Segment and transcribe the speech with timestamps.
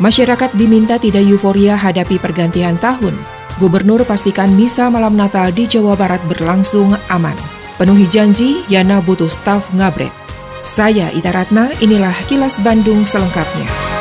[0.00, 3.12] Masyarakat diminta tidak euforia hadapi pergantian tahun.
[3.60, 7.36] Gubernur pastikan misa malam Natal di Jawa Barat berlangsung aman.
[7.76, 10.12] Penuhi janji, Yana butuh staf ngabret.
[10.64, 13.99] Saya Ida Ratna, inilah kilas Bandung selengkapnya.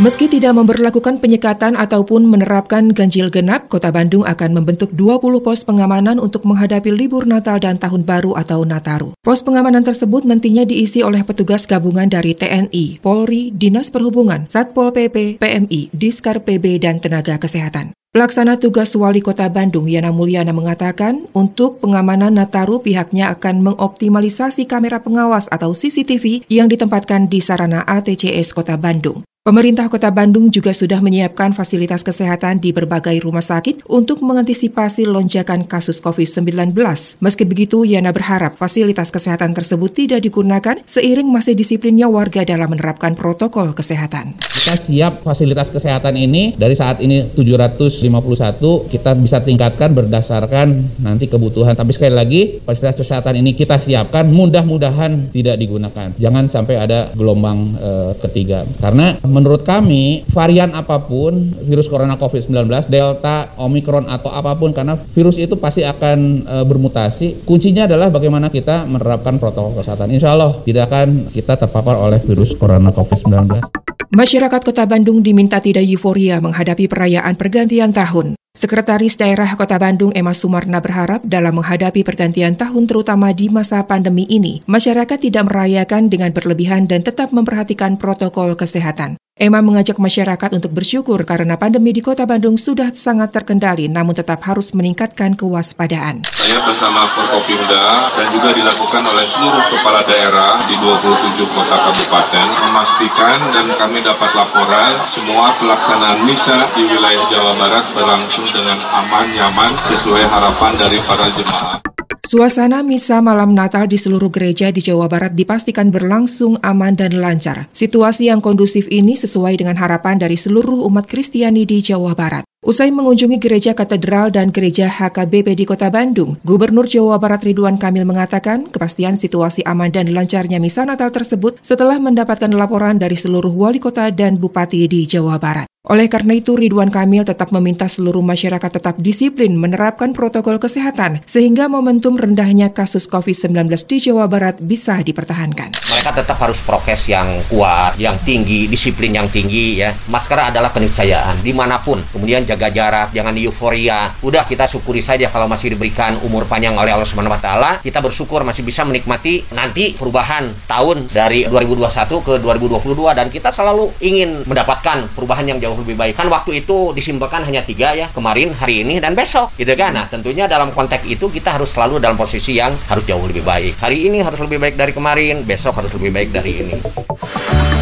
[0.00, 6.16] Meski tidak memperlakukan penyekatan ataupun menerapkan ganjil genap, Kota Bandung akan membentuk 20 pos pengamanan
[6.16, 9.12] untuk menghadapi libur Natal dan Tahun Baru atau Nataru.
[9.20, 15.36] Pos pengamanan tersebut nantinya diisi oleh petugas gabungan dari TNI, Polri, Dinas Perhubungan, Satpol PP,
[15.36, 17.92] PMI, Diskar PB, dan Tenaga Kesehatan.
[18.16, 25.04] Pelaksana tugas Wali Kota Bandung Yana Mulyana mengatakan, untuk pengamanan Nataru pihaknya akan mengoptimalisasi kamera
[25.04, 29.28] pengawas atau CCTV yang ditempatkan di sarana ATCS Kota Bandung.
[29.40, 35.64] Pemerintah Kota Bandung juga sudah menyiapkan fasilitas kesehatan di berbagai rumah sakit untuk mengantisipasi lonjakan
[35.64, 36.76] kasus COVID-19.
[37.24, 43.16] Meski begitu, Yana berharap fasilitas kesehatan tersebut tidak digunakan seiring masih disiplinnya warga dalam menerapkan
[43.16, 44.36] protokol kesehatan.
[44.36, 51.72] Kita siap fasilitas kesehatan ini dari saat ini 751 kita bisa tingkatkan berdasarkan nanti kebutuhan.
[51.72, 56.12] Tapi sekali lagi fasilitas kesehatan ini kita siapkan mudah-mudahan tidak digunakan.
[56.20, 61.32] Jangan sampai ada gelombang e, ketiga karena menurut kami varian apa pun
[61.64, 67.46] virus corona COVID-19, Delta, Omicron atau apa pun karena virus itu pasti akan e, bermutasi.
[67.46, 70.10] Kuncinya adalah bagaimana kita menerapkan protokol kesehatan.
[70.10, 73.89] Insya Allah tidak akan kita terpapar oleh virus corona COVID-19.
[74.10, 78.34] Masyarakat Kota Bandung diminta tidak euforia menghadapi perayaan pergantian tahun.
[78.50, 84.26] Sekretaris Daerah Kota Bandung Emma Sumarna berharap dalam menghadapi pergantian tahun terutama di masa pandemi
[84.26, 89.14] ini, masyarakat tidak merayakan dengan berlebihan dan tetap memperhatikan protokol kesehatan.
[89.40, 94.44] Emma mengajak masyarakat untuk bersyukur karena pandemi di Kota Bandung sudah sangat terkendali namun tetap
[94.44, 96.28] harus meningkatkan kewaspadaan.
[96.28, 103.40] Saya bersama Forkopimda dan juga dilakukan oleh seluruh kepala daerah di 27 kota kabupaten memastikan
[103.48, 109.72] dan kami dapat laporan semua pelaksanaan misa di wilayah Jawa Barat berlangsung dengan aman, nyaman
[109.88, 111.89] sesuai harapan dari para jemaah.
[112.30, 117.66] Suasana misa malam Natal di seluruh gereja di Jawa Barat dipastikan berlangsung aman dan lancar.
[117.74, 122.46] Situasi yang kondusif ini sesuai dengan harapan dari seluruh umat Kristiani di Jawa Barat.
[122.62, 128.06] Usai mengunjungi gereja katedral dan gereja HKBP di Kota Bandung, Gubernur Jawa Barat Ridwan Kamil
[128.06, 133.82] mengatakan kepastian situasi aman dan lancarnya misa Natal tersebut setelah mendapatkan laporan dari seluruh wali
[133.82, 135.69] kota dan bupati di Jawa Barat.
[135.88, 141.72] Oleh karena itu, Ridwan Kamil tetap meminta seluruh masyarakat tetap disiplin menerapkan protokol kesehatan sehingga
[141.72, 145.72] momentum rendahnya kasus COVID-19 di Jawa Barat bisa dipertahankan.
[145.72, 149.88] Mereka tetap harus prokes yang kuat, yang tinggi, disiplin yang tinggi ya.
[150.12, 151.96] Masker adalah keniscayaan di mana pun.
[152.12, 154.12] Kemudian jaga jarak, jangan euforia.
[154.20, 157.08] Udah kita syukuri saja kalau masih diberikan umur panjang oleh Allah
[157.40, 163.48] taala, kita bersyukur masih bisa menikmati nanti perubahan tahun dari 2021 ke 2022 dan kita
[163.48, 166.18] selalu ingin mendapatkan perubahan yang jauh jauh lebih baik.
[166.18, 169.94] Kan waktu itu disimpulkan hanya tiga ya kemarin hari ini dan besok gitu kan?
[169.94, 173.78] Nah tentunya dalam konteks itu kita harus selalu dalam posisi yang harus jauh lebih baik.
[173.78, 176.76] Hari ini harus lebih baik dari kemarin besok harus lebih baik dari ini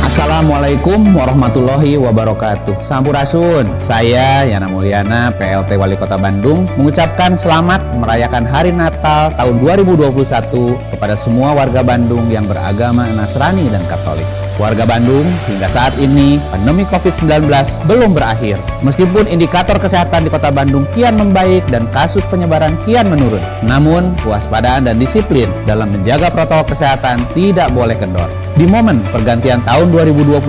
[0.09, 8.73] Assalamualaikum warahmatullahi wabarakatuh Sampurasun Saya Yana Mulyana PLT Wali Kota Bandung Mengucapkan selamat merayakan Hari
[8.73, 14.25] Natal tahun 2021 Kepada semua warga Bandung yang beragama Nasrani dan Katolik
[14.57, 17.47] Warga Bandung, hingga saat ini pandemi COVID-19
[17.87, 18.59] belum berakhir.
[18.83, 23.39] Meskipun indikator kesehatan di kota Bandung kian membaik dan kasus penyebaran kian menurun.
[23.63, 28.48] Namun, kewaspadaan dan disiplin dalam menjaga protokol kesehatan tidak boleh kendor.
[28.59, 30.43] Di momen pergantian tahun 2022,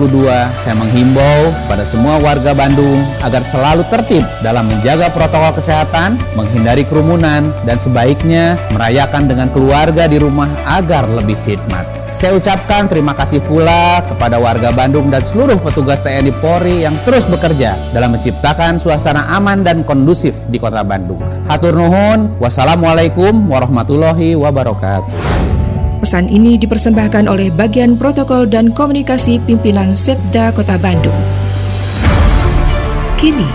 [0.66, 7.54] saya menghimbau pada semua warga Bandung agar selalu tertib dalam menjaga protokol kesehatan, menghindari kerumunan,
[7.62, 11.86] dan sebaiknya merayakan dengan keluarga di rumah agar lebih hikmat.
[12.10, 17.30] Saya ucapkan terima kasih pula kepada warga Bandung dan seluruh petugas TNI Polri yang terus
[17.30, 21.22] bekerja dalam menciptakan suasana aman dan kondusif di kota Bandung.
[21.46, 25.49] Hatur nuhun, wassalamualaikum warahmatullahi wabarakatuh.
[26.00, 31.16] Pesan ini dipersembahkan oleh bagian protokol dan komunikasi pimpinan Setda Kota Bandung.
[33.20, 33.46] Kini,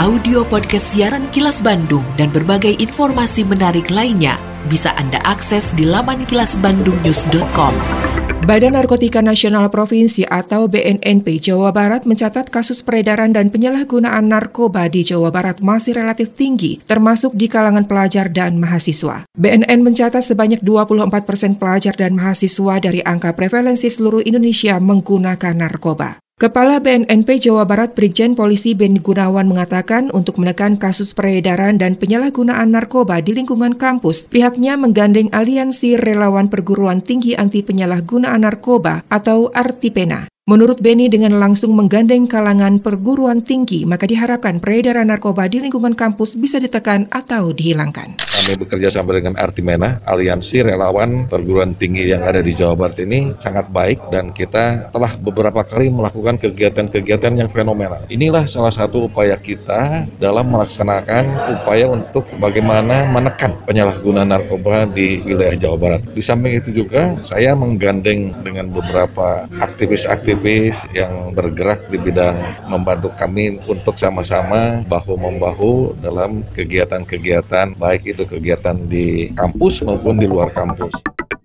[0.00, 6.24] audio podcast siaran Kilas Bandung dan berbagai informasi menarik lainnya bisa Anda akses di laman
[6.24, 8.09] kilasbandungnews.com.
[8.30, 15.02] Badan Narkotika Nasional Provinsi atau BNNP Jawa Barat mencatat kasus peredaran dan penyalahgunaan narkoba di
[15.02, 19.26] Jawa Barat masih relatif tinggi, termasuk di kalangan pelajar dan mahasiswa.
[19.34, 26.22] BNN mencatat sebanyak 24 persen pelajar dan mahasiswa dari angka prevalensi seluruh Indonesia menggunakan narkoba.
[26.40, 32.72] Kepala BNNP Jawa Barat Brigjen Polisi Ben Gunawan mengatakan untuk menekan kasus peredaran dan penyalahgunaan
[32.72, 40.29] narkoba di lingkungan kampus, pihaknya menggandeng Aliansi Relawan Perguruan Tinggi Anti Penyalahgunaan Narkoba atau Artipena.
[40.48, 46.40] Menurut Beni, dengan langsung menggandeng kalangan perguruan tinggi, maka diharapkan peredaran narkoba di lingkungan kampus
[46.40, 48.16] bisa ditekan atau dihilangkan.
[48.16, 53.36] Kami bekerja sama dengan Artimena, aliansi relawan perguruan tinggi yang ada di Jawa Barat ini
[53.36, 58.08] sangat baik dan kita telah beberapa kali melakukan kegiatan-kegiatan yang fenomenal.
[58.08, 65.68] Inilah salah satu upaya kita dalam melaksanakan upaya untuk bagaimana menekan penyalahgunaan narkoba di wilayah
[65.68, 66.00] Jawa Barat.
[66.16, 72.38] Di samping itu juga saya menggandeng dengan beberapa aktivis-aktivis aktivis yang bergerak di bidang
[72.70, 80.54] membantu kami untuk sama-sama bahu-membahu dalam kegiatan-kegiatan baik itu kegiatan di kampus maupun di luar
[80.54, 80.94] kampus.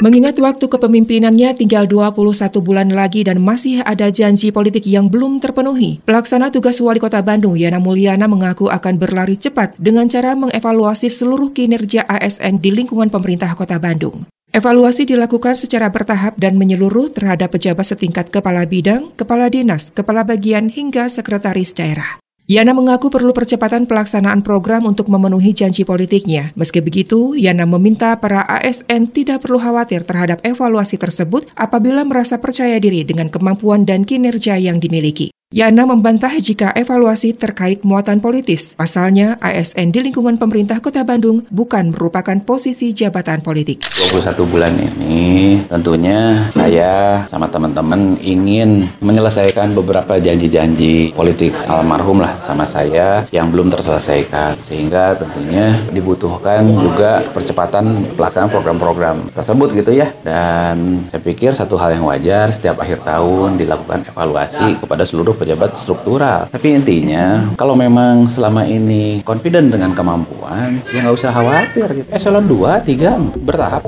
[0.06, 5.98] Mengingat waktu kepemimpinannya tinggal 21 bulan lagi dan masih ada janji politik yang belum terpenuhi,
[6.06, 11.50] pelaksana tugas Wali Kota Bandung Yana Mulyana mengaku akan berlari cepat dengan cara mengevaluasi seluruh
[11.50, 14.30] kinerja ASN di lingkungan pemerintah Kota Bandung.
[14.56, 20.72] Evaluasi dilakukan secara bertahap dan menyeluruh terhadap pejabat setingkat kepala bidang, kepala dinas, kepala bagian,
[20.72, 22.24] hingga sekretaris daerah.
[22.48, 26.56] Yana mengaku perlu percepatan pelaksanaan program untuk memenuhi janji politiknya.
[26.56, 32.80] Meski begitu, Yana meminta para ASN tidak perlu khawatir terhadap evaluasi tersebut apabila merasa percaya
[32.80, 35.36] diri dengan kemampuan dan kinerja yang dimiliki.
[35.56, 38.76] Yana membantah jika evaluasi terkait muatan politis.
[38.76, 43.88] Pasalnya, ASN di lingkungan pemerintah Kota Bandung bukan merupakan posisi jabatan politik.
[43.96, 52.68] 21 bulan ini tentunya saya sama teman-teman ingin menyelesaikan beberapa janji-janji politik almarhum lah sama
[52.68, 54.60] saya yang belum terselesaikan.
[54.68, 60.12] Sehingga tentunya dibutuhkan juga percepatan pelaksanaan program-program tersebut gitu ya.
[60.20, 65.78] Dan saya pikir satu hal yang wajar setiap akhir tahun dilakukan evaluasi kepada seluruh pejabat
[65.78, 66.50] struktural.
[66.50, 71.88] Tapi intinya, kalau memang selama ini confident dengan kemampuan, ya nggak usah khawatir.
[72.02, 72.10] Gitu.
[72.10, 73.86] Eselon 2, 3, bertahap.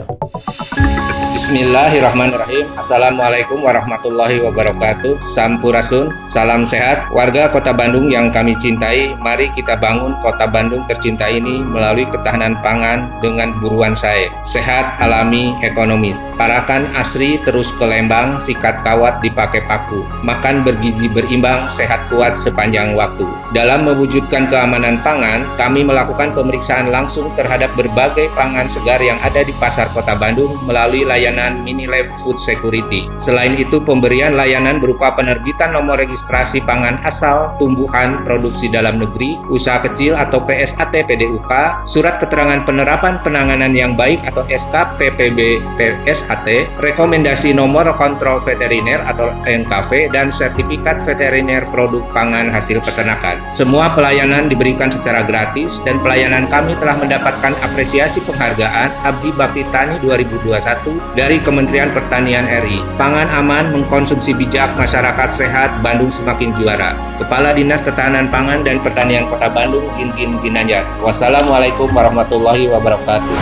[1.37, 7.09] Bismillahirrahmanirrahim Assalamualaikum warahmatullahi wabarakatuh Sampurasun, salam sehat.
[7.09, 12.53] Warga kota Bandung yang kami cintai Mari kita bangun kota Bandung tercinta ini Melalui ketahanan
[12.61, 14.29] pangan dengan buruan saya.
[14.45, 16.13] Sehat, alami, ekonomis.
[16.37, 20.05] Parakan asri terus ke Lembang Sikat kawat dipakai paku.
[20.21, 23.25] Makan bergizi berimbang, sehat kuat sepanjang waktu.
[23.57, 29.57] Dalam mewujudkan keamanan pangan Kami melakukan pemeriksaan langsung terhadap berbagai pangan segar yang ada di
[29.57, 33.09] pasar kota Bandung Melalui layanan Minilab Food Security.
[33.17, 39.79] Selain itu, pemberian layanan berupa penerbitan nomor registrasi pangan asal, tumbuhan, produksi dalam negeri, usaha
[39.81, 41.51] kecil atau PSAT PDUK,
[41.87, 49.31] surat keterangan penerapan penanganan yang baik atau SK PPB PSAT, rekomendasi nomor kontrol veteriner atau
[49.47, 53.39] NKV, dan sertifikat veteriner produk pangan hasil peternakan.
[53.55, 59.95] Semua pelayanan diberikan secara gratis dan pelayanan kami telah mendapatkan apresiasi penghargaan Abdi Bakti Tani
[60.03, 62.83] 2021 dari Kementerian Pertanian RI.
[62.99, 66.97] Pangan aman, mengkonsumsi bijak, masyarakat sehat, Bandung semakin juara.
[67.21, 70.83] Kepala Dinas Ketahanan Pangan dan Pertanian Kota Bandung, Gintin Ginanjar.
[71.05, 73.37] Wassalamualaikum warahmatullahi wabarakatuh.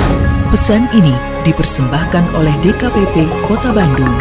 [0.51, 1.15] Pesan ini
[1.47, 4.13] dipersembahkan oleh DKPP Kota Bandung.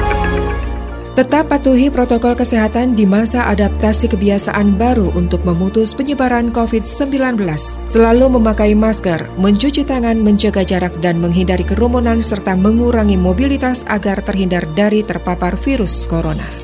[1.14, 7.38] Tetap patuhi protokol kesehatan di masa adaptasi kebiasaan baru untuk memutus penyebaran COVID-19.
[7.86, 14.66] Selalu memakai masker, mencuci tangan, menjaga jarak, dan menghindari kerumunan serta mengurangi mobilitas agar terhindar
[14.74, 16.63] dari terpapar virus corona.